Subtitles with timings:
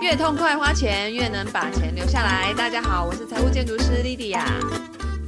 [0.00, 2.54] 越痛快花钱，越能把钱留下来。
[2.54, 4.46] 大家好，我是财务建筑师莉迪亚。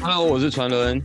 [0.01, 1.03] Hello，我是传伦。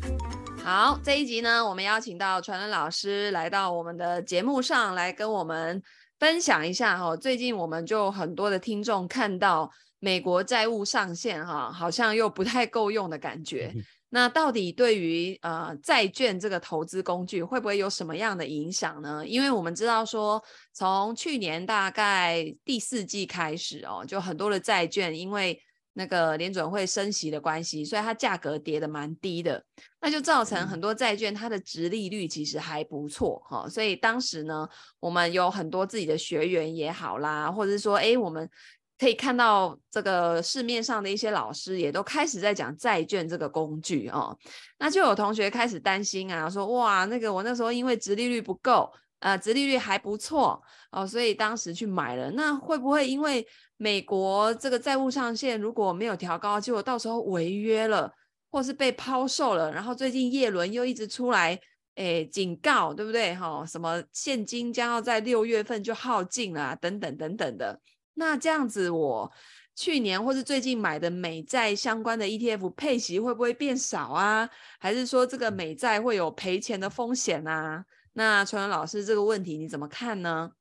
[0.63, 5.81] 好，这一集呢，我们邀请到传伦老师来到我们的节目上来跟我们
[6.19, 7.17] 分享一下哈。
[7.17, 13.73] 最近我们就很多的听众看到美国债务上限哈，好像又不太够用的感觉。
[14.15, 19.27] 那到底对于呃债券这个投资工具会不会有什么样的影响呢？
[19.27, 25.61] 因为我们知道说，从去年大概第四季开始哦，就很多的债券因为
[25.95, 29.61] 那个联准会升息的关系，所以它价格跌得蛮低的，
[29.99, 33.69] 那就造成很多债券它的殖利率其实还不错哈、哦。
[33.69, 34.65] 所以当时呢，
[35.01, 38.49] 我们有很多自己的学员也好啦，或者是说，哎，我们。
[38.97, 44.37] 可以看到，这个市面上的一些老师也都开始在讲债券这个工具哦。
[44.79, 52.31] 那就有同学开始担心啊，说哇，那个我那时候因为殖利率不够，呃，殖利率还不错哦，所以当时去买了。
[52.31, 53.45] 那会不会因为
[53.75, 58.09] 美国这个债务上限如果没有调高，结果到时候违约了，
[58.49, 59.69] 或是被抛售了？
[59.73, 61.59] 然后最近叶伦又一直出来，
[61.95, 63.35] 诶，警告，对不对？
[63.35, 67.77] 哈、哦，什么现金将要在六月份就耗尽了，等等等等的。
[68.15, 69.31] 那这样子，我
[69.75, 74.49] 去年或是最近买的美债相关的 ETF 配息会不会变少啊？
[74.79, 77.85] 还是说这个美债会有赔钱的风险啊？
[78.13, 80.51] 那传文老师这个问题你怎么看呢？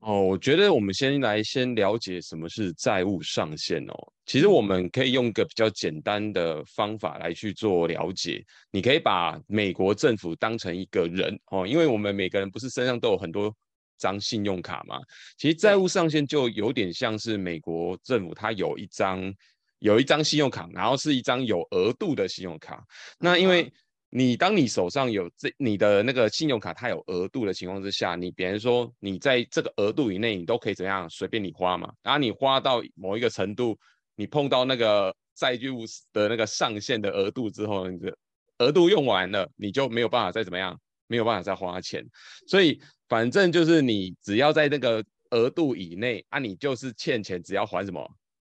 [0.00, 4.12] 哦，我觉得我们先来先了解什么是债务上限哦。
[4.24, 8.42] 其实我们可以用一个比较简单的方法来去做了解。
[8.70, 13.54] 你可以把美国政府当成一个人哦，因为我们每个人不是身上都有很多。
[13.98, 14.98] 张信用卡嘛，
[15.36, 19.34] 其实债务上限就有点像是美国政府，它有一张
[19.80, 22.82] 有一张信用卡，然后是一张有额度的信用卡。
[23.18, 23.70] 那因为
[24.10, 31.92] 你当你手上有这你的那个信用卡，它有额度的情况之下，你比如说你在这个额度以内，你都可以怎样随便你花嘛。
[32.02, 33.78] 然后你花到某一个程度，
[34.16, 38.16] 你碰到那个债务的那个上限的额度之后，你的
[38.58, 42.04] 额度用完了，你就没有办法再怎么样，没有办法再花钱，
[42.46, 42.80] 所以。
[43.08, 48.06] 反正就是你只要在那个额度以内啊，你就是欠钱，只要还什么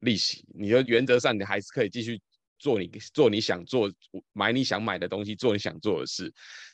[0.00, 2.20] 利息，你的原则上你还是可以继续
[2.58, 3.90] 做你做你想做
[4.34, 6.30] 买你想买的东西，做你想做的事。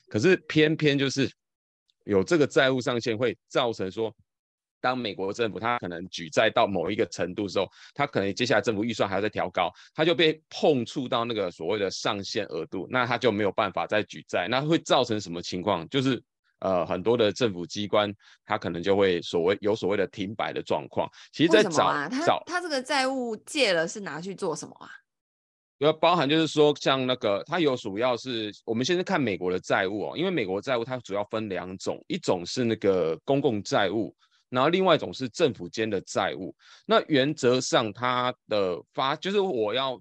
[0.09, 1.31] 可是偏偏就是
[2.05, 4.13] 有这个债务上限，会造成说，
[4.81, 15.89] 当美国政府他可能举债到某一个程度的时候，他可能接下来政府预算还要再调高，他就被碰触到那个所谓的上限额度，那他就没有办法再举债，那会造成什么情况？
[15.89, 16.21] 就是。
[16.61, 18.13] 呃，很多的政府机关，
[18.45, 21.09] 它可能就会所谓有所谓的停摆的状况。
[21.33, 24.91] 其实，在找啊，他早他这个债务借了是拿去做什么啊？
[25.79, 34.13] 要包含就是说，像那个它有主要是，我们现在看美国的债务哦，因为美国债务它主要分两种，一种是那个公共债务，
[34.49, 36.55] 然后另外一种是政府间的债务。
[36.85, 40.01] 那原则上，它的发就是我要。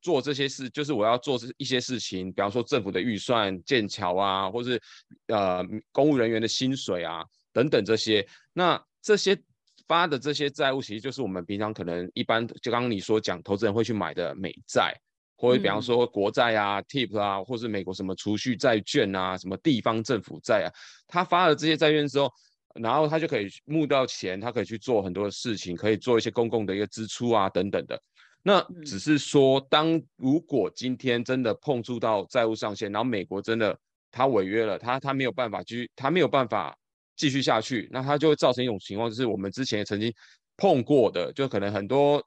[0.00, 4.80] 做这些事，就是我要做一些事情，比方说政府的预算、建桥啊，或是
[5.28, 8.26] 呃公务人员的薪水啊等等这些。
[8.52, 9.38] 那这些
[9.86, 14.94] 发的这些债务，其实就是我们平常可能一般，就刚刚你说讲，投资人会去买的美债，
[15.36, 20.68] 或者比方说国债啊、嗯、TIP 啊，或是美国什么储蓄债券啊、什么地方政府债啊，
[21.06, 22.32] 他发了这些债券之后，
[22.80, 28.00] 然后他就可以募到钱，他可以去做很多的事情，可以做一些公共的一个支出啊等等的。
[28.46, 33.74] 那只是说，当如果今天真的碰触到债务上限，然后美国真的
[34.10, 36.76] 他违约了，他他没有办法继续，他没有办法
[37.16, 40.12] 继续下去，那他就会造成一种情况，就是我们之前也曾经
[40.58, 42.22] 碰过的，就可能很多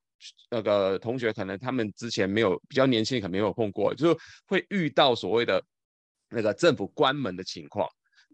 [0.49, 4.17] 那个同学可能他们之前没有比较年轻，可能没有碰过，就是
[4.47, 5.63] 会遇到所谓的
[6.31, 7.87] 那个政府关门的情况。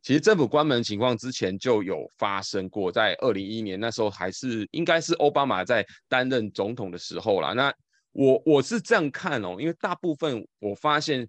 [0.03, 7.53] 其实政府关门情况之前就有发生过，在二零一一年那时候还是应该是奥巴马在担任总统的时候啦。
[7.53, 7.73] 那
[8.11, 11.25] 我我是这样看哦，因为大部分我发现，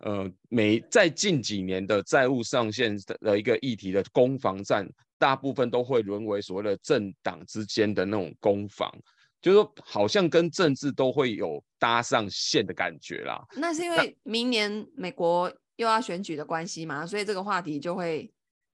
[0.00, 4.86] 呃，每在近几年的债务上限的一个议题的攻防战，
[5.18, 8.92] 大部分都会沦为所谓的政党之间的那种攻防，
[9.40, 13.42] 就是说好像跟政治都会有搭上线的感觉啦。
[13.56, 15.50] 那是因为明年美国。
[15.78, 18.28] 又要选举的关系嘛，所以这个话题就会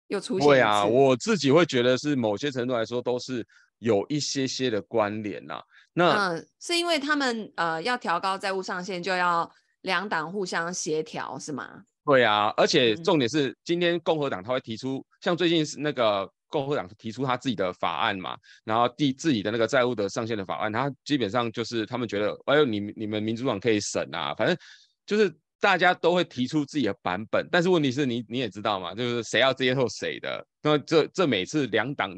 [0.08, 0.48] 又出现。
[0.48, 3.46] 对啊，我自己会觉得是某些程度来说都是
[3.78, 5.64] 有一些些的关联呐、啊。
[5.92, 9.50] 那、嗯、是因为他们呃要调高债务上限，就要
[9.82, 11.84] 两党互相协调，是吗？
[12.06, 18.34] 对啊，而且重点是今天共和党他会提出，嗯、像最近是那个共和党提出他自己的法案嘛，
[18.64, 24.56] 然后第自己的那个债务的上限的法案，他基本上就是他们觉得，哎呦，你你们民主党可以审啊，反正
[25.04, 25.30] 就是。
[25.64, 30.46] 大家都会提出自己的版本，但是问题是你你也知道嘛，就是谁要接受谁的。
[30.60, 32.14] 那这这每次两党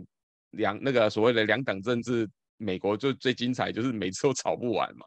[0.50, 5.06] 两那个所谓的两党政治美国就最精彩，就是每次都吵不完嘛。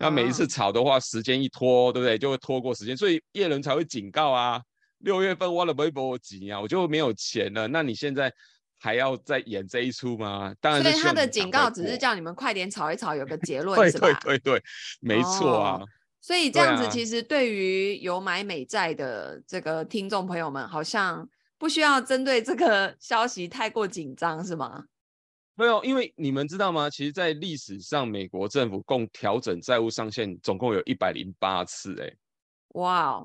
[0.00, 2.18] 那每一次吵的话，时间一拖，对不对？
[2.18, 4.60] 就会拖过时间，所以叶伦才会警告啊。
[4.98, 7.68] 六月份我了微博急啊，我就没有钱了。
[7.68, 8.32] 那你现在
[8.80, 10.52] 还要再演这一出吗？
[10.60, 14.12] 当然，所以他的警告只是叫你们快点吵一吵，有个结 论，对是吧？
[14.24, 14.62] 对对对，
[15.00, 15.78] 没错啊。
[15.80, 15.88] 哦，
[16.26, 24.86] 所以这样子其实对于有买美债的这个听众朋友们，好像不需要针对这个 消息太过紧张，是吗？
[25.54, 26.90] 没有，因为你们知道吗？
[26.90, 32.12] 其实，在历史上，美国政府共调整债务上限总共有一百零八次，哎，
[32.70, 33.24] 哇，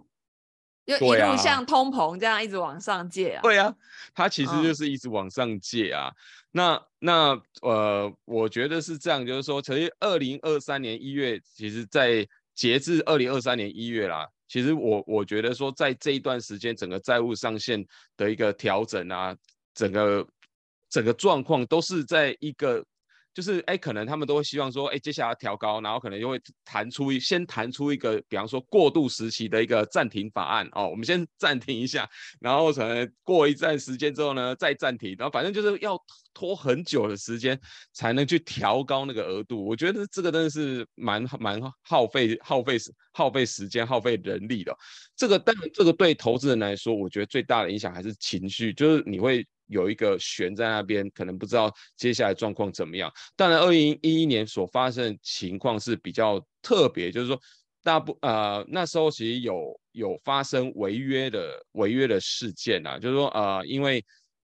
[0.85, 3.41] 就一路像通膨这样一直往上借啊。
[3.41, 3.75] 对啊，
[4.13, 6.09] 它其实就是一直往上借啊。
[6.09, 6.13] 哦、
[6.51, 12.27] 那那呃，我觉得是这样，就是说，其实二零二三年一月，其实在
[12.61, 17.83] 截至二零二三年一月啦，其实我我觉得说，在这一段时间，整个债务上限
[18.15, 19.35] 的一个调整啊，
[19.73, 20.27] 整个。
[20.93, 22.83] 整个状况都是在一个，
[23.33, 35.97] 就是哎，可能他们都会希望说，哎，接下来调高，然后可能就会弹出一，先弹出一个，比方说过渡时期的一个暂停法案哦，我们先暂停一下，然后可能过一段时间之后呢，再暂停，然后反正就是要
[36.33, 37.59] 拖很久的时间
[37.93, 39.65] 才能去调高那个额度。
[39.65, 42.77] 我觉得这个真的是蛮蛮耗费耗费
[43.13, 44.75] 耗费时间耗费人力的。
[45.15, 49.47] 这个但这个对投资人来说，我觉得最大的影响还是情绪，就是你会。
[49.71, 53.09] 有一个悬在那边，可能不知道接下来状况怎么样。
[53.37, 57.39] 当然，二零一一年所发生的情况是比较特别，就是说
[57.81, 64.03] 大部呃那时候其实有有发生违约的违约的事件啊，就是说呃因为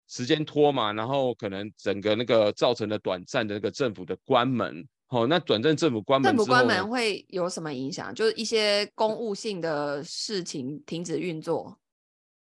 [0.10, 4.84] 时间拖嘛，然后可能整个那个造成的短暂的那个政府的关门。
[5.06, 8.16] 好、哦，那短暂政府关门，政府关门会有什么影响？
[8.16, 11.78] 就是一些公务性的事情停止运作。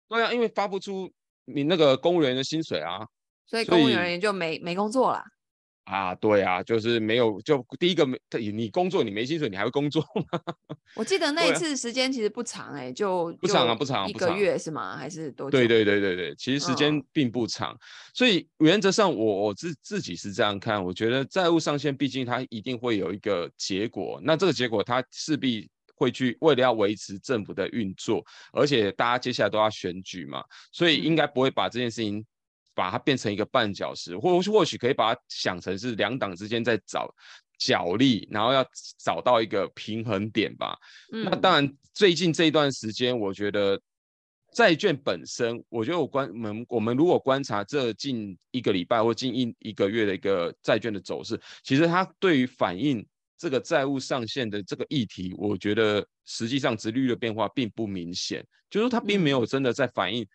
[0.09, 1.11] 对啊，因为发不出。
[1.47, 3.07] 你那个公务员的薪水啊，
[3.47, 5.23] 所以公务员就没没工作了
[5.85, 6.15] 啊？
[6.17, 8.19] 对啊，就是没有，就第一个没
[8.53, 10.41] 你工作，你没薪水，你还会工作吗？
[10.97, 14.97] 我记得那一次时间其实不长哎、欸，就不长啊，不长，一个月是吗？
[14.97, 15.57] 还是多久？
[15.57, 17.79] 对对对对对，其实时间并不长，哦、
[18.13, 25.71] 所以原则上我我自自己是这样看，我觉得债务上限毕竟它一定会有一个结果，那这个结果它势必。
[25.97, 28.23] 会去为了要维持政府的运作，
[28.53, 32.25] 而且大家接下来都要选举嘛，所以应该不会把这件事情
[32.75, 37.13] 把它变成一个绊脚石，或或许可以把它想成是两党之间在找
[37.59, 38.63] 角力，然后要
[39.03, 40.79] 找到一个平衡点吧。
[41.13, 43.81] 嗯、那当然，最近这一段时间，我觉得
[44.53, 53.07] 债券本身，我觉得我观我们我们如果观察这近一个礼拜或近一一个月的一个债券的走势，其实它对于反映。
[53.39, 60.27] 这个债务上限的这个议题，我觉得实际上殖利率的变化并不明显，就是它并没有真的在反映。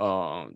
[0.00, 0.52] 嗯、呃，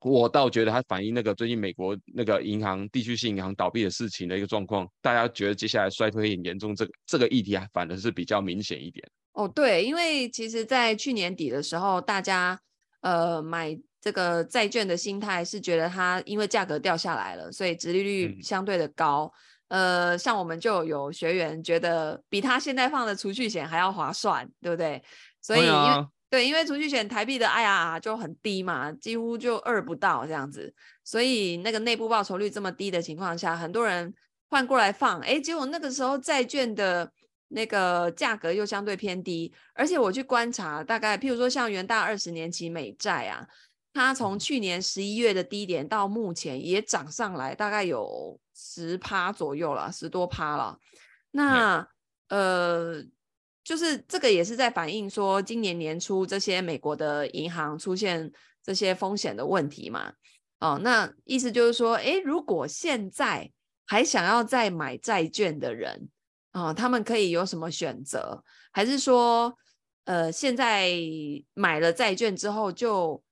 [0.00, 9.02] 我倒觉得它反映那个最近美国那个银行地区性银行倒闭的事情的一个状况，大家觉得接下来衰退很严重，这个这个议题还反而是比较明显一点。
[9.32, 12.60] 哦，对，因为其实，在去年底的时候，大家
[13.00, 19.24] 呃买这个债券的心态是觉得它因为价格掉下来了，所以殖利率相对的高。
[19.24, 25.02] 嗯呃，像我们就有学员觉得比他现在放的储蓄险还要划算，对不对？
[25.42, 30.72] 所以因为、啊、对，因为储蓄险台币的 IRR 就很低嘛，几乎就二不到这样子，
[31.04, 34.14] 所以那个内部报酬率这么低的情况下，很多人
[34.48, 37.10] 换过来放，哎，结果那个时候债券的
[37.48, 43.46] 那个价格又相对偏低，而且我去观察，大概譬如说像元大二十年期美债啊。
[43.96, 50.78] 它从去年十一月的低点到目前也涨上来，大概有十趴左右了，十多趴了。
[51.30, 51.78] 那、
[52.28, 53.04] 嗯、呃，
[53.64, 58.30] 就是这个也是在反映说，今年年初这些美国的银行出现
[58.62, 60.12] 这些风险的问题嘛。
[60.60, 63.50] 哦，那意思就是说，诶，如果现在
[63.86, 66.10] 还想要再买债券的人
[66.50, 68.44] 啊、哦，他们可以有什么选择？
[68.72, 69.56] 还是说，
[70.04, 70.90] 呃，现在
[71.54, 73.22] 买了债券之后就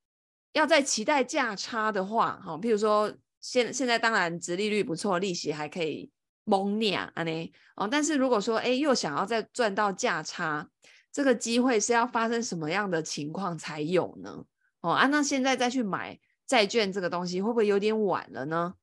[0.54, 6.10] 要在期待价差的话，哈，譬如说现现在当然殖利率不错，利息还可以
[6.44, 10.68] 蒙你啊呢，哦，但是如果说哎又想要再赚到价差，
[11.12, 14.44] 这个机会是要发生什么样的情况才有呢？
[14.80, 18.74] 哦啊，那现在再去买债券这个东西会不会有点晚了呢？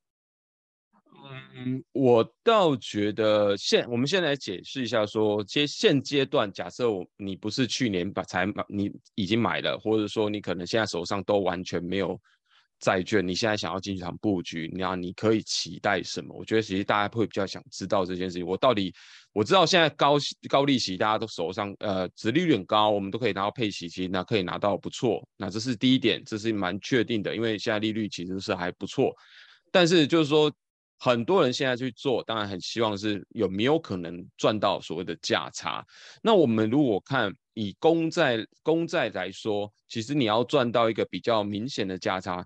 [1.53, 12.17] 嗯，我倒觉得现我们先来解释一下说，说接现阶段，假设我你不是去年把才买，你已经买了，或者说你可能现在手上都完全没有
[12.79, 16.33] 债券，你现在想要进场布局，那你可以期待什么？
[16.33, 18.47] 我觉得其实大家会比较想知道这件事情。
[18.47, 18.93] 我到底
[19.33, 20.17] 我知道现在高
[20.47, 25.21] 高利息，大家都手上呃殖利率很高，我们都可以拿到配息，其实那可以拿到不错。
[25.37, 29.13] 那这是第一点，这是蛮确定的，因为现在利率其实是还不错。
[29.71, 30.49] 但是就是说。
[31.03, 35.83] 很多人现在去做，当然很希望是有没有可能赚到所谓的价差。
[36.21, 42.45] 那我们如果看以公债公债来说，其实你要赚到一个比较明显的价差，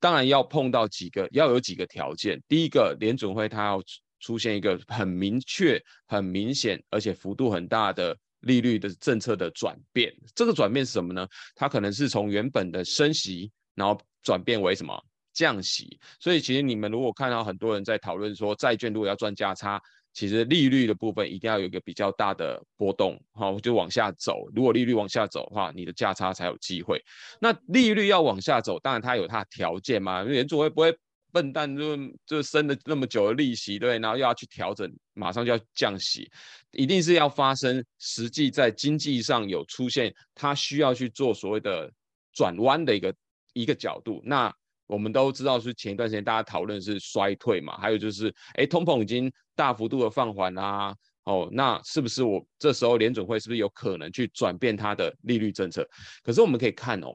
[0.00, 2.42] 当然要碰到几个要有几个条件。
[2.48, 3.80] 第一个，联准会它要
[4.18, 10.12] 出现一个很明确、很明显，而且幅度很大的利率的政策的转变。
[10.34, 11.28] 这个转变是什么呢？
[11.54, 15.00] 它可能是从原本的升息，然后转变为什么
[15.34, 16.00] 降息。
[16.18, 19.78] 所以其实你们如果看到很多人在讨论说，债券如果要赚价差，
[20.14, 24.48] 其实利率的部分一定要有一个比较大的波动，好，就往下走。
[24.54, 27.04] 如果利率往下走的话，你的价差才有机会。
[27.40, 30.22] 那利率要往下走，当然它有它的条件嘛。
[30.22, 30.96] 联储会不会？
[31.32, 36.30] 笨蛋就就升了那么久的利息，对，然后又要去调整，马上就要降息，
[36.70, 41.90] 一定是要发生实际在经济上有出现，它需要去做所谓的
[42.32, 43.12] 转弯的一个
[43.52, 44.22] 一个角度。
[44.24, 44.54] 那
[44.86, 55.88] 我们都知道是前一段时间大家讨论是衰退嘛，还有就是，哎，通膨已经大幅度的放缓啦，哦，那是不是我这时候联准会是不是有可能去转变它的利率政策？
[56.22, 57.14] 可是我们可以看哦，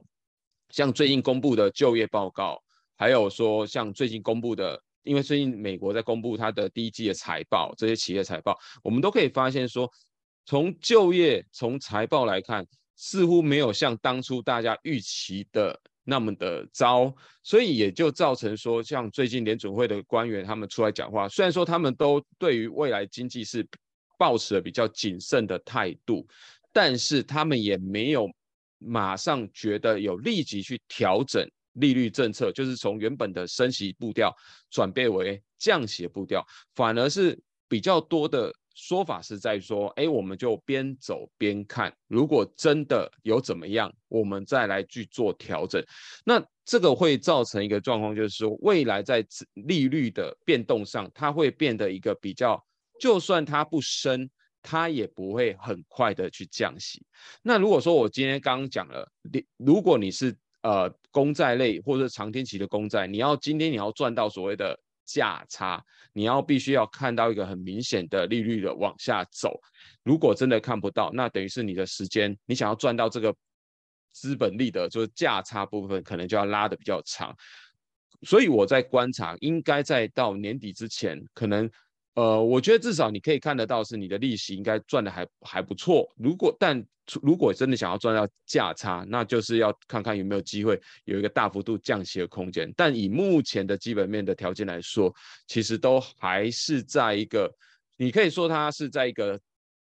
[0.70, 2.62] 像最近公布的就业报告。
[2.96, 9.90] 还有说，像最近公布的，因为最近美国在公布它的第一季的财报，这些企业财报，我们都可以发现说，
[10.44, 12.62] 从就业、从财报来看，
[12.96, 17.14] 似乎没有像当初大家预期的那么的糟，
[17.44, 23.64] 所以也就造成说，像最近联准会的官员他们出来讲话，虽然说他们都对于未来经济是
[24.18, 26.26] 抱持了比较谨慎的态度，
[26.72, 28.28] 但是他们也没有
[28.78, 31.48] 马上觉得有立即去调整。
[31.74, 34.34] 利率政策就是从原本的升息步调
[34.72, 37.38] 转变为降息步调，反而是
[37.68, 45.84] 比较多的说法是在说，哎，我们就边走边看，如果真的有怎么样，我们再来去做调整。
[46.24, 52.64] 那这个会造成一个状况，就是说未来在利率的变动上，它会变得一个比较，
[53.00, 54.28] 就算它不升，
[54.62, 57.02] 它也不会很快的去降息。
[57.42, 64.78] 那如果说我今天刚刚讲了，你如果你是呃，公债类或者长天期的公债，你要今天你要赚到所谓的
[65.12, 69.58] 价差，你要必须要看到一个很明显的利率的往下走。
[70.04, 73.34] 如果真的看不到，那等于是你的时间，你想要赚到这个
[74.12, 77.34] 资本利的，就是价差部分，可能就要拉得比较长。
[78.22, 81.68] 所以我在观察，应该在到年底之前，可能。
[82.14, 86.12] 呃，我觉得至少你可以看得到是你的利息应该赚的还还不错。
[86.16, 86.84] 如果但
[87.22, 92.70] 如果真的想要赚到价差，那就是要看看有没有机会有一个大幅度降息的空间。
[92.76, 95.12] 但以目前的基本面的条件来说，
[95.46, 97.48] 其实都还是在一个，
[97.96, 99.40] 你可以说它是在一个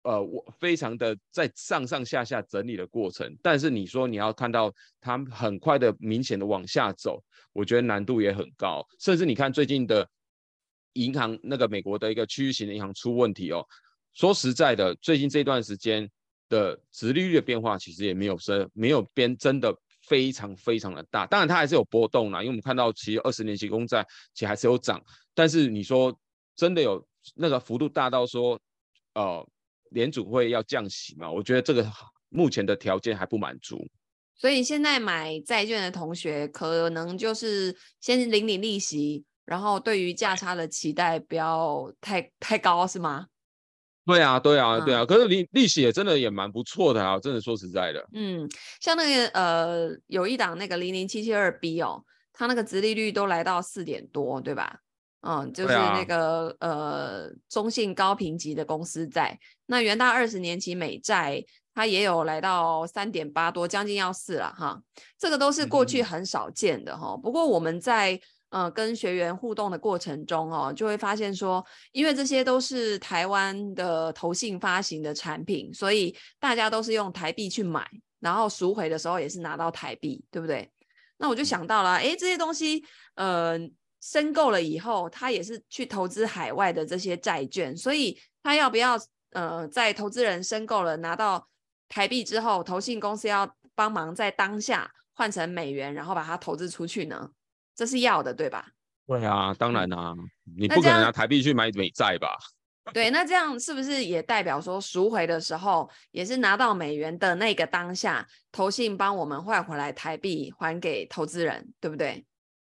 [0.03, 3.37] 呃，我非常的在上上下下整理的过程。
[3.41, 8.85] 但是你说你要看到它很快的明显的往下走，我觉得难度也很高。
[8.99, 10.07] 甚至你看最近的。
[10.93, 13.65] 银行那个美国的一个区域型的银行出问题哦，
[14.13, 16.09] 说实在的，最近这段时间
[16.49, 19.75] 的殖利率的变化其实也没有升，没有变真的
[20.07, 21.25] 非常非常的大。
[21.25, 26.15] 当然它还是有波动啦，因为我们看到其实二十年期公债其实还是有涨，但是你说
[26.55, 27.03] 真的有
[27.35, 28.59] 那个幅度大到说，
[29.15, 29.47] 呃，
[29.89, 31.31] 联储会要降息嘛？
[31.31, 31.89] 我觉得这个
[32.29, 33.87] 目前的条件还不满足。
[34.35, 39.23] 所以现在买债券的同学可能就是先领领利息。
[39.45, 43.27] 然后对于价差的期待不要太太高，是吗？
[44.05, 45.05] 对啊，对啊，对啊。
[45.05, 48.05] 可是利利息也真的也蛮不错的啊，真的说实在的。
[48.13, 48.49] 嗯，
[48.81, 54.77] 像那个呃，有一档那个零零七七二 B 哦，它那个殖利率都来到四点多，对吧？
[55.21, 61.41] 嗯，就是那个、啊、呃中信高评级的公司债，那元大二十年期美债
[61.73, 64.81] 它也有来到三点八多，将近要四了哈。
[65.17, 67.21] 这个都是过去很少见的哈、嗯。
[67.21, 68.19] 不过我们在
[68.53, 77.83] 呃，跟学员互动的过程中哦，就会发现说，因为这些都是台湾的投信发行的产品，所以大家都是用台币去买，
[78.19, 80.71] 然后赎回的时候也是拿到台币，对不对？
[81.17, 83.57] 那我就想到了，诶，这些东西，呃，
[84.01, 88.95] 申购了以后，他也是去投资海外的这些债券，所以他要不要，
[89.31, 91.49] 呃，在投资人申购了拿到
[91.89, 97.31] 台币之后，投信公司要帮忙在当下换成美元，然后把它投资出去呢？
[97.75, 98.67] 这是要的，对吧？
[99.05, 100.15] 对啊，当然啊，
[100.57, 102.29] 你不可能拿台币去买美债吧？
[102.93, 112.25] 对，那这样是不是也代表说赎回的时候也是拿到美元的那个当下，投信帮我们换回来台币还给投资人，对不对？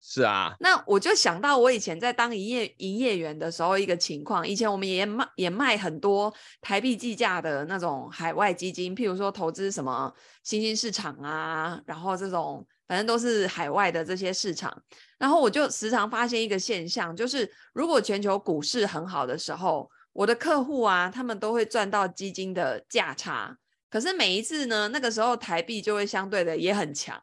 [0.02, 0.54] 是啊。
[0.58, 10.12] 那我就想到我以前在当营业营业员的时候一个情况，以前我们也卖也卖很多台币计价的那种海外基金，譬如说投资什么
[10.42, 12.66] 新兴市场啊，然后这种。
[12.88, 14.82] 反正都是海外的这些市场，
[15.18, 23.56] 然后我就时常发现一个现象，就是如果全球股市很好的时候，我的客户啊，他们都会赚到基金的价差。
[23.90, 27.20] 可是每一次呢，那个时候台币就会相对的也很强，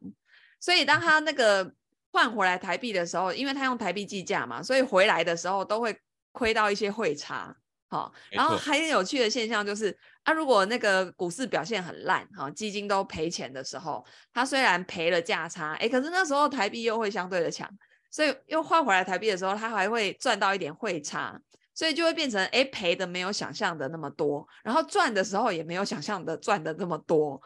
[0.60, 1.74] 所以当他那个
[2.12, 5.96] 换回来台币的时候，因为他用台币计价嘛，所以回来的时候都会
[6.32, 7.56] 亏到一些汇差。
[7.94, 17.70] 好，然后还有趣的现象就是，啊，如果那个股市表现很烂，哈，基金都赔钱的时候，它虽然赔了价差，哎，可是那时候台币又会相对的强，
[18.10, 21.40] 所以又换回来台币的时候，它还会赚到一点汇差，
[21.76, 27.40] 所以就会变成，哎，赔的没有想象的那么多，然后赚的时候也没有想象的赚的那么多，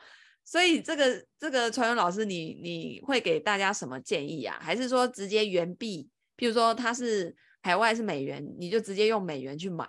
[0.45, 4.57] 所以这个这个传文老师你，你你会给大家什么建议啊？
[4.61, 9.85] 还是说直接原币，譬如说它是海外是美元，你就直接用美元去买？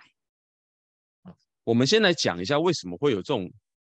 [1.69, 3.47] 我们先来讲一下为什么会有这种，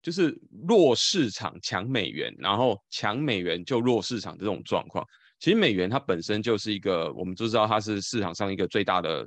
[0.02, 0.36] 就是
[0.68, 5.06] 弱市场强美元，然后强美元就弱市场这种状况。
[5.40, 9.24] 其实美元它本身就是一个，我们都知道它是市场上一个最大的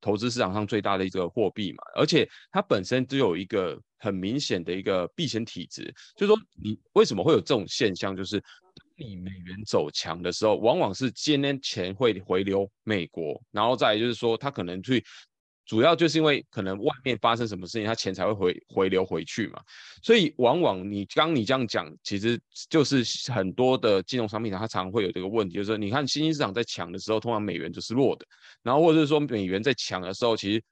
[0.00, 5.84] 投资市场上最大的一个货币嘛，而且它本身就有一个很明显的一个避险体质。
[6.16, 8.16] 就是说，你为什么会有这种现象？
[8.16, 15.00] 就是当你美元走强的时候，往往是今天钱会回流美国，然后再来就是说，它可能去。
[15.66, 19.62] 主要就是因为可能外面发生什么事情，他钱才会回回流回去嘛，
[20.02, 23.02] 所以往往你刚你这样讲，其实就是
[23.32, 28.26] 很多的金融商品，它常常会有这个问题，就是说你看新兴市场在强的时候，通常美元就是弱的，
[28.62, 30.62] 然后或者是说美元在强的时候，其实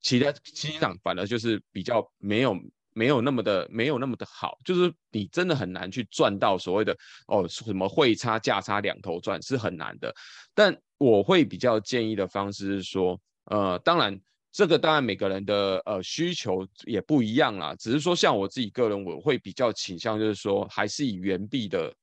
[0.00, 2.56] 其他新兴市场反而就是比较没有
[2.92, 10.14] 没有那么的没有那么的好，就是你真的很难去赚到所谓的哦什么汇差价差两头赚是很难的，
[10.54, 13.20] 但我会比较建议的方式是说。
[13.46, 14.18] 呃，当然，
[14.50, 17.74] 这个当然每个人的呃需求也不一样啦。
[17.74, 21.94] 只是说，像我自己个人，我会比较倾向就是说，还是以原币的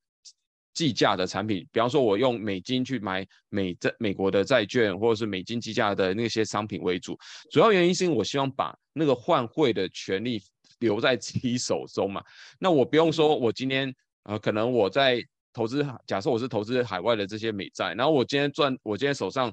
[0.74, 7.18] 计价的产品，比方说，我用美金去买美债、美国的债券，或者是美金计价的那些商品为主。
[7.50, 10.40] 主要原因是因为我希望把那个换汇的权利
[10.80, 12.24] 留在自己手中嘛。
[12.60, 13.92] 那我不用说，我今天
[14.24, 15.24] 呃，可能我在
[15.54, 19.52] 投资，假设我是投资海外的这些美债，然后我今天赚，我今天手上。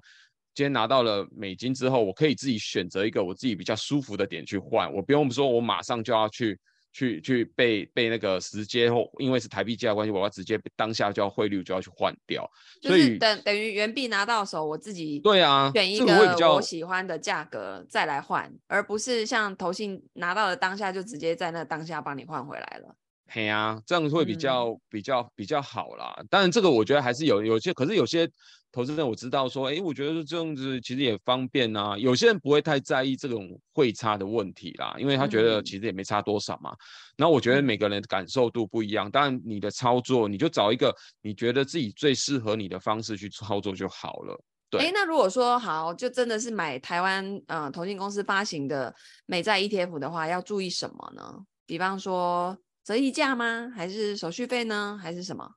[0.59, 6.59] 今天拿到了美金之后，我可以自己选择一个我自己比较舒服的点去换，我不用说我马上就要去
[6.92, 12.44] 去去被被那个直接或因为是台币价关系，我要直接当下就要汇率就要去换掉，
[12.83, 22.97] 所以等等于原币拿到手，我自己对啊选一个我喜欢的价格再来换，而不是像投信拿到了当下就直接在那当下帮你换回来了。
[23.29, 26.21] 嘿啊，这样会比较、嗯、比较比较好啦。
[26.29, 28.29] 当然这个我觉得还是有有些，可是有些。
[28.70, 31.96] 投资人我知道说，哎，我觉得这样子其实也方便啊。
[31.96, 36.76] 有些人不会太在意这种汇差的问题啦，因为他觉得其实也没差多少嘛。
[37.16, 44.38] 那、嗯、我觉得每个人感受度不一样，当然你的操作你就找一个你觉得自己最适合你的方式去操作就好了。
[44.70, 51.42] 对，哎，那如果说好，就真的是买台湾呃投信公司发行的美债 ETF 的话，要注意什么呢？
[51.66, 53.72] 比方说折溢价吗？
[53.74, 54.98] 还是手续费呢？
[55.02, 55.48] 还是什么？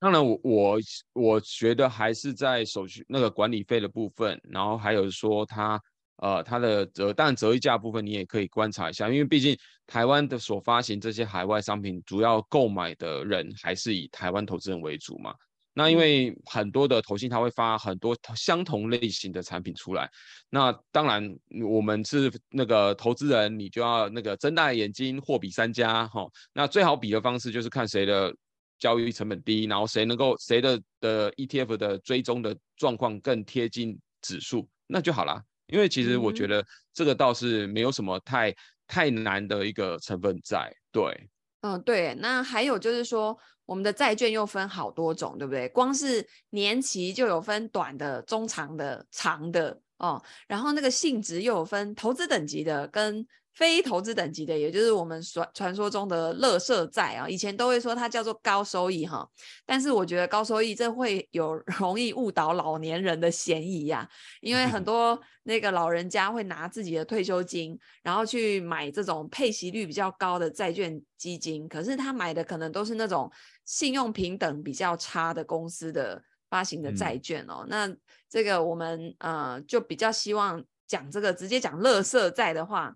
[0.00, 0.78] 当然我，我我
[1.14, 5.80] 我觉得还是在手续那个管理费的部分，然后还有说它
[6.16, 15.34] 呃它的折，当然折溢价部分你也可以观察一下，因为毕竟台湾的所发行这些海外商品，主要购买的人还是以台湾投资人为主嘛。
[15.72, 20.10] 那因为很多的投信它会发很多相同类型的产品出来，
[20.50, 21.34] 那当然
[21.66, 26.26] 我们是那个投资人，你就要那个睁大眼睛货比三家哈。
[26.52, 28.34] 那最好比的方式就是看谁的。
[28.78, 35.42] 交易成本低，然后谁能够谁的的 ETF 的追踪的状况更贴近指数，那就好啦。
[35.68, 38.54] 因为其实我觉得这个倒是没有什么太
[38.86, 40.70] 太难的一个成分在。
[40.92, 41.28] 对，
[41.62, 42.14] 嗯，对。
[42.16, 45.68] 那还有就是说，我们的债券又分好多种，对不对？
[45.70, 50.22] 光是年期就有分短的、中长的、长的哦。
[50.46, 53.26] 然后那个性质又有分投资等级的跟。
[53.54, 59.28] 非投资等级的，也就是我们传传说中的乐色债啊，以前都会说它叫做高收益哈，
[59.64, 64.08] 但是我觉得高收益这会有 容易误导老年人的嫌疑呀，
[64.40, 73.30] 因为很 多那个老人家会拿自己的退休金，然后去买这种配息率比较高的债券基金，可是他买的可能都是那种
[73.64, 77.88] 信用平等比较差的公司的发行的债券哦，那
[78.28, 82.92] 这个我们呃就比较希望讲这个直接讲乐色债的话。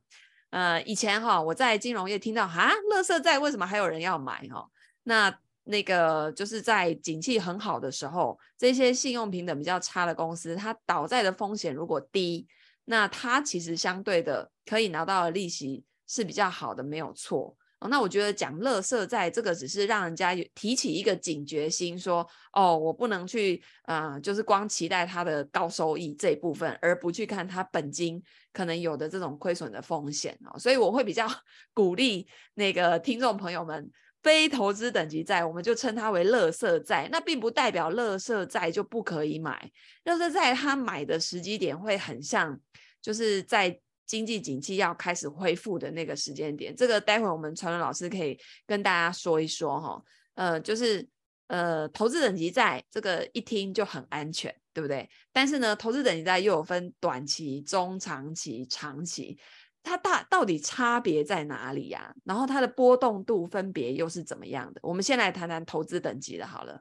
[0.51, 4.67] 呃，以前哈，我在金融业听到哈，乐色债为什么还有人要买哈？
[5.03, 12.49] 那那个就是在景气很好的时候，这些信用平等比较差的公司，它倒债的风险如果低，
[12.87, 17.55] 那它其实相对的可以拿到的利息是比较好的，没有错。
[17.81, 28.21] 哦，那我觉得讲乐色债这个只是让人家提起一个警觉心说，哦，我不能去啊、就是光期待它的高收益这一部分，而不去看它本金
[28.53, 30.59] 可能有的这种亏损的风险哦。
[30.59, 31.29] 所以我会比较
[31.73, 33.89] 鼓励那个听众朋友们，
[34.25, 37.09] 非投资等级债，我们就称它为乐色债。
[37.13, 39.71] 那并不代表乐色债就不可以买，
[40.03, 42.59] 乐色债它买的时机点会很像，
[43.01, 43.81] 就是在。
[44.09, 50.03] 经济景气要开始恢复的那个时间点，这个待会我们传伦老师可以跟大家说一说哈。
[50.35, 51.07] 呃，就是
[51.49, 55.09] 呃，投资等级债这个一听就很安全，对不对？
[55.33, 59.39] 但是呢，投资等级债又有分短期、中长期、长期，
[59.83, 62.15] 它大到底差别在哪里呀？
[62.25, 64.81] 然后它的波动度分别又是怎么样的？
[64.83, 66.81] 我们先来谈谈投资等级的好了。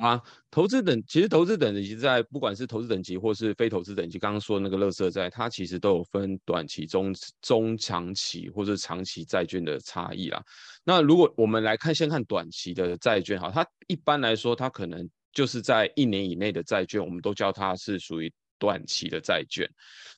[0.00, 10.42] 啊，投资等其实投资等级在不管是投资等级或是非投资等级，刚刚说那个垃圾债，它其实都有分短期、中中长期或者长期债券的差异啦。
[10.82, 19.68] 那如果我们来看，先看短期的债券，哈，它一般来说，它可能就是在一年以内的债券，我们都叫它是属于短期的债券。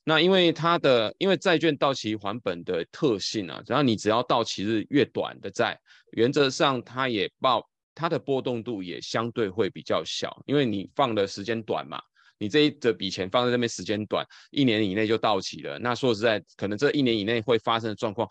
[0.04, 5.78] 那因为它的因为债券到期还本的特性啊，然后你只要到期日越短的债，
[6.12, 7.68] 原则上它也报。
[7.94, 12.00] 它的波动度也相对会比较小，因为你放的时间短嘛，
[12.38, 15.78] 你这一这笔钱放在那边时间短，一年以内就到期了。
[15.78, 18.28] 那说实在，可能这一年以内会发生的状况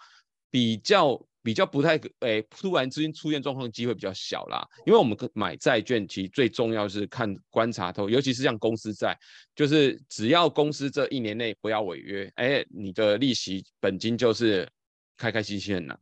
[0.52, 4.65] 比较比较不太，诶、突然之间出现状况的机会比较小啦。
[4.86, 9.17] 因为我们买债券，其实最重要是看观察透，尤其是像公司债，
[9.56, 14.69] 就是只要公司这一年内不要违约，哎、你的利息本金就是
[15.17, 15.97] 开开心心的拿。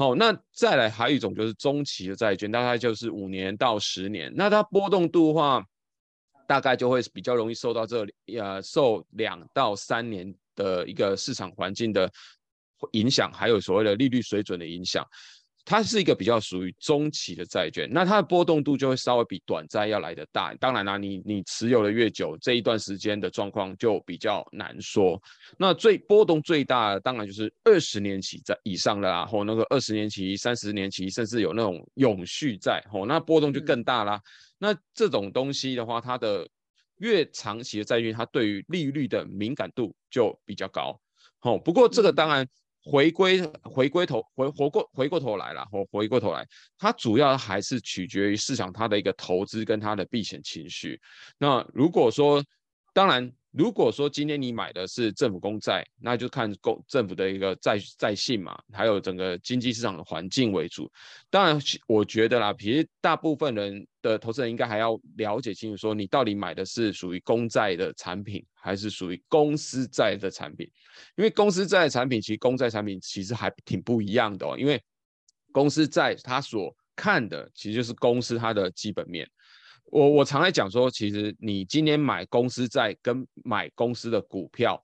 [0.00, 5.62] 好，那再来还有一种就是中期的债券，大概就是五年到十年，那它波动度的话，
[6.48, 8.06] 大概就会比较容易受到这
[8.38, 12.10] 呃受两到三年的一个市场环境的
[12.92, 15.06] 影响，还有所谓的利率水准的影响。
[15.64, 20.54] 它是一个比较属于中期的债券，那它的波动度就会稍微比短债要来得大。
[20.54, 25.20] 当然啦，你你持有的越久，这一段时间的状况就比较难说。
[25.58, 34.20] 那最波动最大的，当然就是二十年期在以上的啦，或那个二十年期、三十年期，甚至有那种永续债，吼，那波动就更大啦。
[34.58, 36.48] 那这种东西的话，它的
[36.98, 41.00] 越长期的债券，它对于利率的敏感度就比较高。
[41.38, 42.48] 吼，不过这个当然。
[42.82, 46.46] 回归回归头回回过回过头来了，回回过头来，
[46.78, 51.00] 它主要还是取决于市场它的一个投资跟它的避险情绪。
[51.38, 52.42] 那如果说，
[52.92, 53.32] 当然。
[53.52, 60.88] 如果说今天你买的是政府公债，那就看公政府的一个债债信嘛，还有整个经济市场的环境为主。
[61.30, 70.70] 当然，我觉得啦，其实大部分人的投资人应该还要了解清楚，说你到底买的是属于公债的产品，还是属于公司债的产品？
[71.16, 74.56] 因为公司债的产品，其实公债产品其实还挺不一样的哦。
[74.58, 74.82] 因为
[75.52, 79.28] 公司债它所看的，其实就是公司它的基本面。
[79.86, 84.80] 我我常来讲说，其实你今天买公司债跟买公司的股票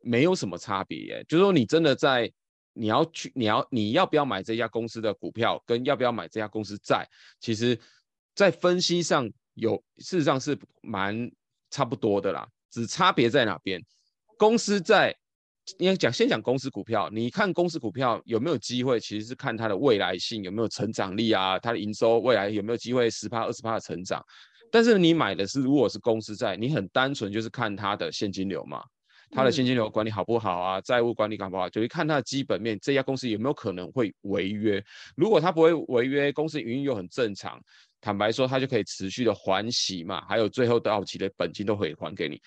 [0.00, 1.24] 没有什么差别耶。
[1.28, 2.32] 就是说，你真的在
[2.72, 7.06] 你要去你要你要不要买这家公司的股票，跟要不要买这家公司债，
[7.40, 7.78] 其实，
[8.36, 11.28] 在分析上有事实上是蛮
[11.70, 12.46] 差不多的啦。
[12.70, 13.82] 只差别在哪边？
[14.38, 15.16] 公司在。
[15.80, 24.24] 你要讲先讲公司股票，你看公司股票有没有机会，其实是看它的未来性有没有成长力啊，它的营收未来有没有机会十趴二十趴的成长。
[24.70, 28.80] 但是你买的是如果是公司债，你很单纯就是看它的现金流嘛，
[29.30, 34.82] 它的现金流管理好不好啊，债务管理好不好，就是看它的基本面，这家公司有没有可能会违约。
[35.16, 37.60] 如果它不会违约，公司营运又很正常，
[38.00, 42.40] 坦白说，它就可以持续的还息嘛，还有最后到期的本金都可以还给你。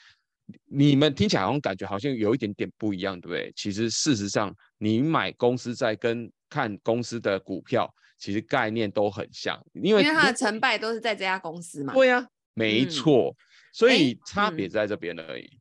[0.66, 3.52] 你们听起来好像感觉好像有一点点不一样，对不对？
[3.56, 7.88] 其实事实上，你买公司债跟看公司的股票，
[8.18, 11.94] 其实概念都很像，因为因为它的成败都是在这家公司嘛。
[11.94, 13.36] 对呀、啊，没错，嗯、
[13.74, 15.60] 所以差别在这边而已、嗯。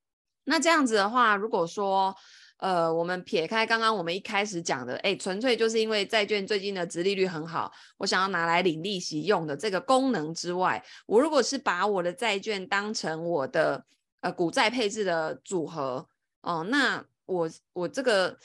[0.49, 2.15] 那这样子的话，如果说
[2.57, 13.85] 呃，我们撇开刚刚我们一开始讲的，哎，纯粹就是因为债券最近的殖利率很好，我想要拿来领利息用的这个功能之外，我如果是把我的债券当成我的。
[14.21, 16.05] 呃，股债配置的组合
[16.43, 18.37] 哦，那我我这个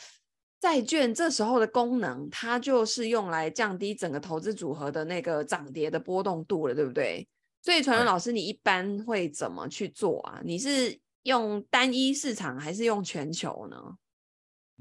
[0.60, 7.28] 债券这时候的功能，它就是用来降低整个投资组合的那个涨跌的波动度了，对不对？
[7.63, 10.39] 所以传伦老师，你一般会怎么去做啊？
[10.46, 13.78] 你是用单一市场还是用全球呢？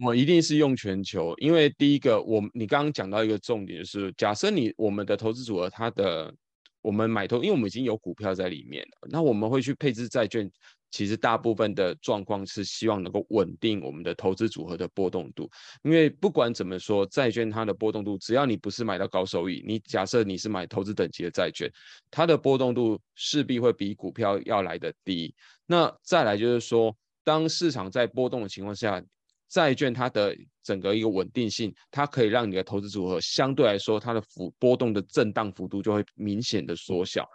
[0.02, 6.35] 我一定是用全球，因为第一个，我你刚刚讲到一个重点，是假设你我们的投资组合它的
[6.81, 10.50] 我们买投，因为我们已经有股票在里面了，那我们会去配置债券。
[10.92, 15.50] 其实大部分的状况是希望能够稳定我们的投资组合的波动度，
[15.83, 21.68] 因为不管怎么说，债券它的波动度，只要你不是买到高收益，你假设你是买投资等级的债券，
[22.11, 25.35] 它的波动度势必会比股票要来得低。
[25.66, 29.02] 那再来就是说，当市场在波动的情况下，
[29.48, 37.26] 债券它的整个一个稳定性，它可以让你的投资组合相对来说它的幅波动的震荡幅度就会明显的缩小。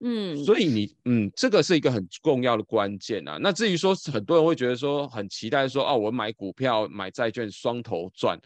[0.00, 3.36] 嗯，所以你嗯，这个是一个很重要的关键啊。
[3.40, 8.38] 那至于说很多人会觉得说很期待说哦，我买股票买债券双头赚，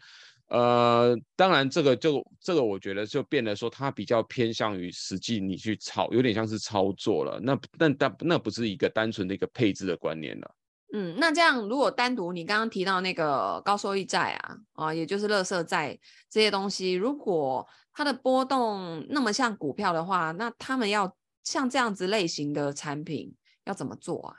[0.47, 7.39] 呃，当然这个就这个我觉得就变得说它比较偏向于实际你去炒，有点像是操作了。
[7.39, 10.55] 那但但那不是一个单纯的一个配置的观念了。
[10.93, 15.95] 嗯，那这样如果单独你刚刚提到那个高收益债啊啊，也就是垃圾债
[16.31, 21.15] 这些东西，如果它的波动那么像股票的话，那他们要。
[21.43, 24.35] 像这样子类型的产品要怎么做啊？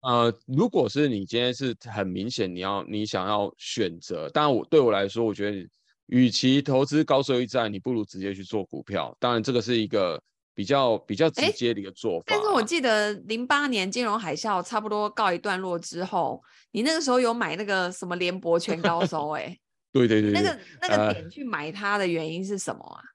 [0.00, 5.66] 呃，如果是你今天是很明显你要你想要选择，当然我对我来说，我觉得
[6.08, 9.16] 与其投资高收益债，你不如直接去做股票。
[9.18, 10.22] 当然这个是一个
[10.54, 12.24] 比较比较直接的一个做法。
[12.26, 16.42] 但是我记得零八年金融海啸差不多告一段落之后，
[16.72, 19.44] 你那个时候有买那个什么联博全高收、 欸？
[19.44, 19.58] 哎，
[19.90, 23.00] 对对对，那个那个点去买它的原因是什么啊？
[23.00, 23.08] 呃、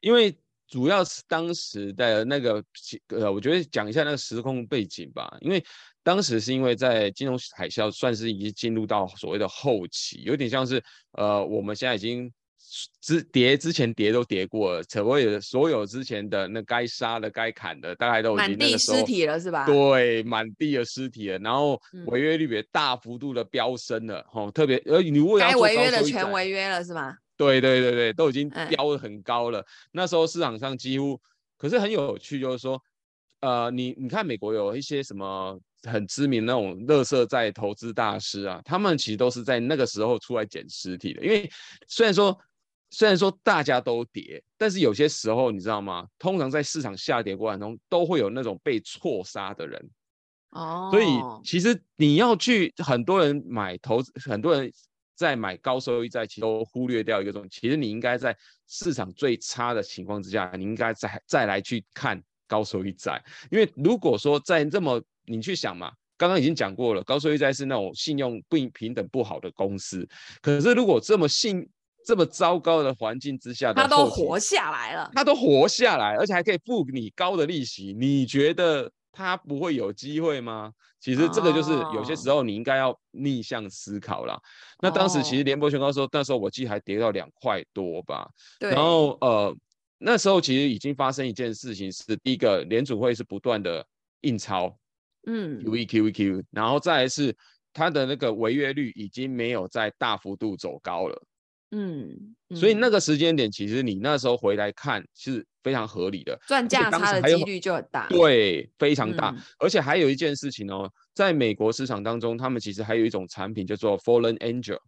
[0.00, 0.38] 因为。
[0.68, 2.62] 主要是当时的那个
[3.08, 5.36] 呃，我觉得讲一下那个时空背景吧。
[5.40, 5.64] 因为
[6.02, 12.32] 当时是因为在金融海啸算是已经进入到所谓的后期，有点像是呃，我们现在已经
[13.00, 19.64] 之跌之前跌都跌过了，所有所有之前的那该杀的该砍的，大概都已经满地尸体了，是吧？
[19.66, 27.16] 对，满地的尸体了，然后违约率也大幅度的飙升了，吼、嗯，特别呃，你如果要该违约的全违约了，是吗？
[27.36, 29.60] 对对对对，都已经飙得很高了。
[29.60, 31.20] 嗯、那时候市场上几乎，
[31.58, 32.82] 可是很有趣，就是说，
[33.40, 41.22] 呃，你你看美国有一些什么很知名那种垃圾债投资大师啊，他们其实都是在那个时候出来捡尸体的。
[41.22, 41.50] 因为
[41.86, 42.36] 虽然说
[42.90, 46.06] 虽然说大家都跌，但是有些时候你知道吗？
[46.18, 49.90] 通常在市场下跌过程中，都会有那种被错杀的人。
[50.50, 51.06] 哦，所以
[51.44, 54.72] 其实你要去很多人买投资，很多人。
[55.16, 57.48] 在买高收益债，其实都忽略掉一个东西。
[57.50, 58.36] 其实你应该在
[58.68, 63.20] 市场最差的情况之下，你应该再再来去看高收益债。
[63.50, 70.06] 因为如果说在这么你去想嘛，刚刚已经讲过了，高收益债是那种信用不平等不好的公司。
[70.42, 71.66] 可是如果这么信
[72.04, 78.92] 这么糟糕的环境之下，他都活下来了，他都活下来，而且还可以付你高的利息，你觉得？
[79.16, 80.70] 他不会有机会吗？
[81.00, 84.34] 其实这个就是有些时候你应该要逆向思考啦。
[84.34, 84.42] Oh.
[84.82, 88.28] 那当时其实联博全高说，那时候我记得还跌到两块多吧。
[88.60, 88.70] 对。
[88.72, 89.56] 然后呃，
[89.96, 93.82] 那时候其实已经发生一件事情，是第一个联储会是不断的
[94.20, 94.78] 印钞，
[95.26, 97.34] 嗯，QE QE QE，然后再来是
[97.72, 101.22] 它的那个违约率已经没有再大幅度走高了。
[101.70, 109.30] 嗯，嗯，所以那个时间点，其实你那时候回来看是非常合理的，赚价差的几率就很大，对，非常大。
[109.30, 109.42] 嗯。
[109.58, 114.78] 而且还有一件事情哦，在美国市场当中，他们其实还有一种产品叫做 Fallen Angel，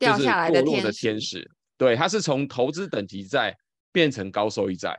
[0.00, 1.48] 掉下来的天使。
[1.78, 3.56] 对，它是从投资等级债
[3.92, 4.98] 变成高收益债。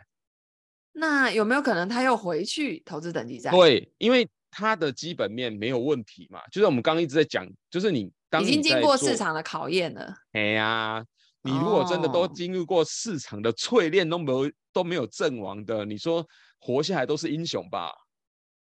[0.93, 3.51] 那有没有可能他又回去投资等级债？
[3.51, 8.09] 对，因为它的基本面没有问题嘛，就是我们刚刚一直在讲，就是你。
[8.41, 10.15] 已经经过市场的考验了。
[10.31, 11.03] 哎呀，
[11.43, 16.25] 你如果真的都经历过市场的淬炼，都没有都没有阵亡的，你说
[16.59, 17.91] 活下来都是英雄吧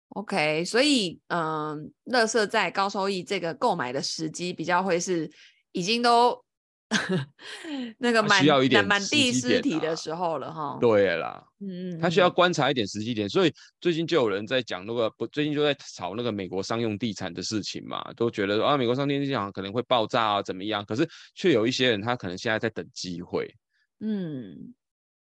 [0.10, 5.30] ？OK，所以嗯，乐色在高收益这个购买的时机比较会是
[5.72, 6.44] 已经都。
[8.00, 8.46] 那个满
[8.86, 20.86] 满地尸体的时候了哈，对啦，嗯嗯，他需要观察一点时机点，所以最近就有人在讲那个不，最近就在炒那个美国商用地产的事情嘛，都觉得说啊，美国商用地产可能会爆炸啊，怎么样？
[20.86, 23.54] 可是却有一些人他可能现在在等机会，
[24.00, 24.74] 嗯，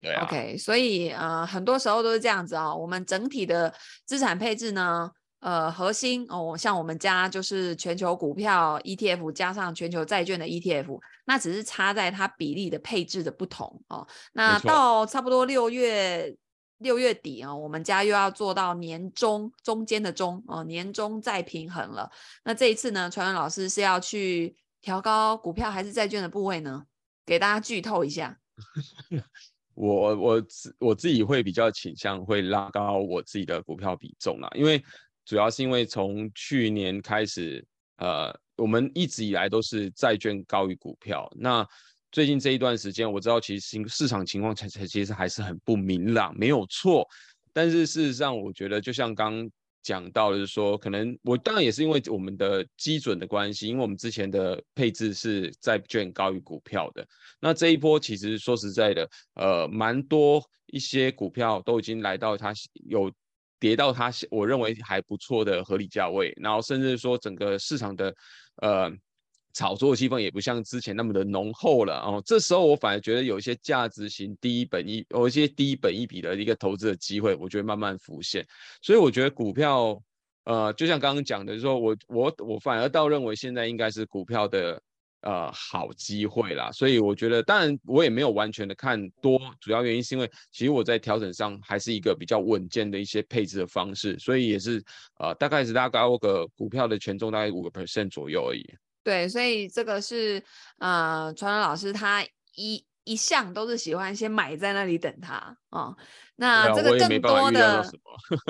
[0.03, 3.73] 对啊，OK，所以呃，很多时候都是这样子啊、哦，我们整体的
[4.05, 5.11] 资产配置呢。
[5.41, 14.07] 呃，核心哦，像我们家就是全球股票 ETF 加上全球债券的 ETF，那只是差在它比例的配置的不同哦。
[14.33, 16.37] 那到差不多六月
[16.79, 22.11] 六月底啊、哦，我们家又要做到年终中间的中哦，年终再平衡了。
[22.45, 26.85] 那这一次呢，传文老师是要去调高股票还是债券的部位呢？
[27.25, 28.39] 给大家剧透一下。
[29.75, 34.85] 我我自我自己会比较倾向会拉高我自己的股票比重啦，因为。
[35.27, 41.31] 主要是因为从去年开始，呃，我们一直以来都是债券高于股票。
[41.37, 41.67] 那
[42.13, 47.07] 最近这一段时间，我知道其实市场情况才才其实还是很不明朗，没有错。
[47.53, 49.49] 但是事实上，我觉得就像刚
[49.83, 57.07] 讲到的是说，可能我当然也是因为我们的基准的关系，因为我们之前的配置是债券高于股票的。
[57.41, 62.53] 那这一波其实说实在的，呃，蛮多一些股票都已经来到它
[62.89, 63.13] 有
[63.61, 68.15] 跌到它我认为还不错的合理价位，然后甚至说整个市场的
[68.57, 68.93] 呃。
[69.57, 78.45] 炒作气氛也不像之前那么的浓厚了哦，这时候我反而觉得有一些价值型低本一，有一些低本一笔的一个投资的机会，我觉得慢慢浮现。
[78.83, 79.97] 所以我觉得股票，
[80.43, 84.83] 呃，就像刚刚讲的，就是说我我我反而倒认为现在应该是股票的
[85.25, 86.71] 呃好机会啦。
[86.73, 94.83] 所以我觉得，当然我也没有完全的看多，主要原因是因为其实我在调整上还是一个比较稳健的一些配置的方式，所以也是
[95.19, 98.65] 呃大概是大概我个股票的权重大概五个 percent 左右而已。
[99.03, 100.43] 对，所以这个是
[100.79, 105.95] 呃，传人老师他一一向都是喜欢先买在那里等他啊。
[106.37, 107.89] 那这个更多的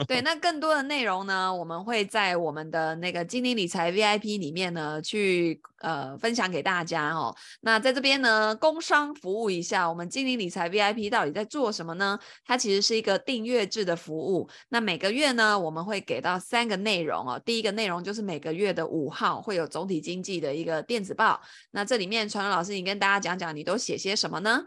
[0.08, 7.34] 对，那更多的内容呢，我们会在我们的那个精灵理财 VIP 里面呢去呃分享给大家哦。
[7.60, 12.18] 那在这边呢，工商服务一下，我们精灵理财 VIP 到底在做什么呢？
[12.46, 14.48] 它其实是一个订阅制的服务。
[14.70, 17.40] 那每个月呢，我们会给到三个内容哦。
[17.44, 21.38] 第一个内容就是每个月的五号会有总体经济的一个电子报。
[21.72, 24.64] 那这里面传人老师，你跟大家讲讲，你都写些什么呢？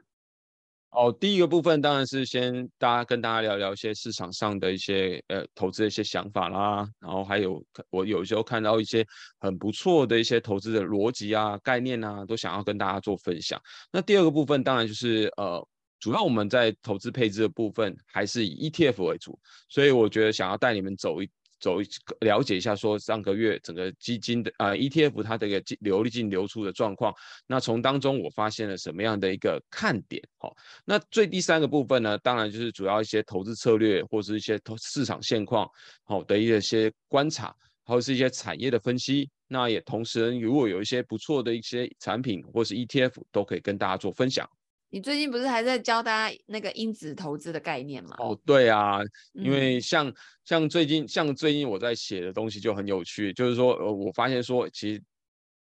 [0.89, 9.05] 哦，第一个部分当然是先大家跟大家聊聊一些市场上的一些呃投资的一些想法啦，然后还有我有时候看到一些
[9.39, 13.61] 很不错的一些投资的逻辑啊、概念啊，都想要跟大家做分享。
[13.91, 15.63] 那第二个部分当然就是呃，
[15.99, 19.37] 主要我们在投资配置的部分还是以 ETF 为主，
[19.69, 21.29] 所以我觉得想要带你们走一。
[21.59, 21.79] 走
[22.19, 27.13] 了解一下，说上个月整个基金的啊、呃、ETF 它的一个流进流出的状况，
[27.47, 30.21] 那从当中我发现了什么样的一个看点？
[30.37, 35.69] 好，那最第三个部分呢，当然就是主要一些投资策略或是一些投市场现况
[36.03, 39.29] 好的一些观察，或是一些产业的分析。
[39.47, 44.47] 那也同时如果有一些不错的一些产品或是 ETF，都可以跟大家做分享。
[44.89, 48.15] 你最近不是还在教大家那个因子投资的概念吗？
[48.19, 48.99] 哦，对啊，
[49.33, 55.03] 因为像、嗯、像最近像最近我在写的东西就很有趣，就是说呃，我发现说其实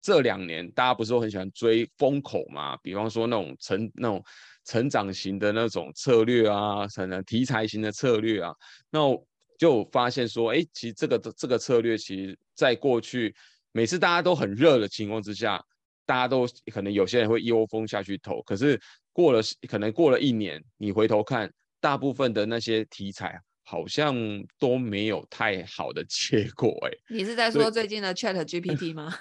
[0.00, 4.22] 这两年大家不是都很喜欢追风口嘛，比方说那种成那种
[4.64, 8.54] 成长型的那种策略啊，可能题材型的策略啊，
[8.90, 9.00] 那
[9.58, 13.34] 就发现说，哎，其实这个这个策略其实在过去
[13.72, 15.60] 每次大家都很热的情况之下，
[16.04, 18.80] 大家都可能有些人会一窝蜂下去投，可是。
[19.16, 21.50] 过了可能过了一年，你回头看，
[21.80, 24.14] 大部分的那些题材好像
[24.58, 26.90] 都没有太好的结果哎。
[27.08, 29.14] 你是在说最近的 Chat GPT 吗？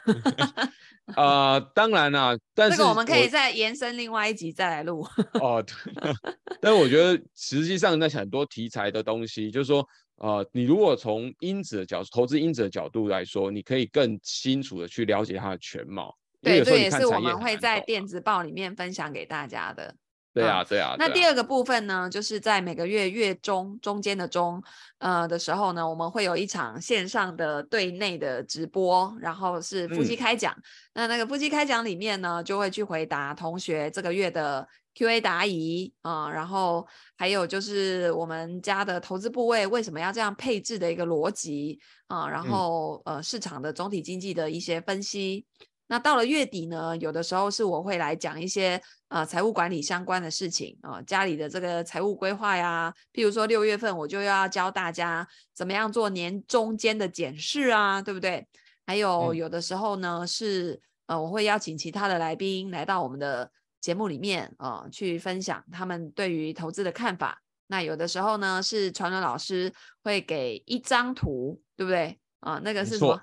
[1.15, 5.08] 啊、 呃，当然啦，但是这个我们可以再延伸另外一集再来录。
[5.39, 6.13] 哦， 对，
[6.60, 16.13] 但是我觉得实际上那很多题材的东西，就是说，呃，你如果从因子的角度，投资因子的角度来说，你可以更清楚的去了解它的全貌。
[16.45, 19.95] 对，这也是我们会在电子报里面分享给大家的。
[20.34, 20.97] 对啊，对啊。
[20.99, 24.62] 那第二个部分呢，就是在每个月月中中间的中，
[24.97, 30.53] 呃的时候呢，我们会有一场线上的对内的直播，然后是夫妻开讲。
[30.53, 30.62] 嗯、
[30.95, 45.45] 那那个夫妻开讲里面呢，就会去回答同学这个月的 Q&A 答疑啊、呃，然后还有就是我们家的投资部位为什么要这样配置的一个逻辑啊、呃，然后呃市场的总体经济的一些分析。
[45.88, 58.48] 那到了月底呢，有的时候是我会来讲一些呃财务管理相关的事情啊、呃，家里的这个财务规划呀，譬如说六月份我就要教大家怎么样做年中间的检视啊，对不对？
[58.88, 67.41] 还有有的时候呢、嗯、是呃我会邀请其他的来宾来到我们的节目里面啊、呃，去分享他们对于投资的看法。
[67.67, 69.71] 那有的时候呢是传伦老师
[70.04, 72.19] 会给一张图，对不对？
[72.39, 73.21] 啊、呃，那个是什么？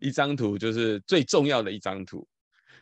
[0.00, 2.26] 一张图就是最重要的一张图，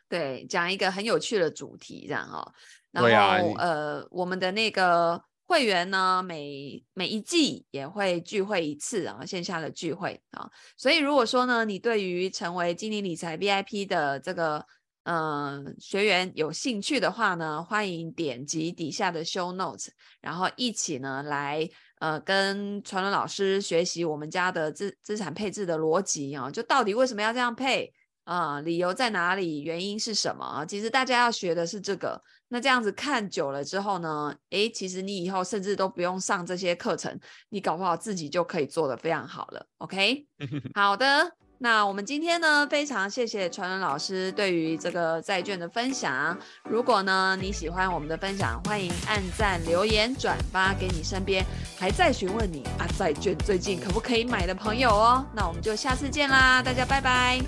[0.09, 2.53] 对，讲一个很有趣的主题，这样哈。
[2.91, 10.51] 然后、啊、呃，我们的那个会员呢，每每一季也会聚会一次啊，线下的聚会啊。
[10.77, 14.67] 所以如果说呢，你对于成为精灵理财 VIP 的这个
[15.05, 19.89] 嗯、呃、学员有兴趣的话呢，欢迎点击底下的 Show Notes，
[20.21, 21.69] 然后一起呢来。
[22.01, 27.93] 呃，跟传伦老师学习我们家的资资产配置的逻辑啊，就到底为什么要这样配
[28.25, 28.61] 啊？
[28.63, 29.61] 理由在哪里？
[29.61, 30.65] 原因是什么啊？
[30.65, 32.21] 其实大家要学的是这个。
[32.49, 37.17] 那这样子看久了之后呢，诶，其实你以后甚至都不用上这些课程，
[37.51, 39.67] 你搞不好自己就可以做得非常好了。
[39.79, 40.27] OK，
[40.75, 41.50] 好的。
[41.63, 46.35] 那我们今天呢，非常谢谢传伦老师对于这个债券的分享。
[46.65, 51.45] 如果呢你喜欢我们的分享，欢迎按赞、留言、转发给你身边
[51.79, 55.23] 还在询问你啊债券最近可不可以买的朋友哦。
[55.35, 57.39] 那我们就下次见啦，大家拜拜，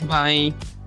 [0.00, 0.81] 拜拜。